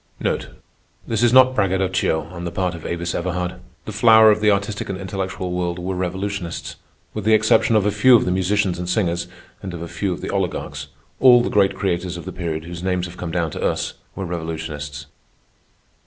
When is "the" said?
2.43-2.49, 3.85-3.91, 4.41-4.49, 7.23-7.35, 8.25-8.31, 10.21-10.31, 11.43-11.51, 12.25-12.31